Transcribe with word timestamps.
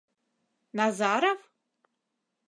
—Назаров? 0.77 1.39